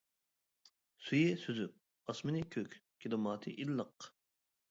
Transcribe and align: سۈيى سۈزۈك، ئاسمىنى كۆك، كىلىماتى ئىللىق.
سۈيى 1.09 1.35
سۈزۈك، 1.41 1.75
ئاسمىنى 2.13 2.41
كۆك، 2.57 2.73
كىلىماتى 3.05 3.53
ئىللىق. 3.65 4.09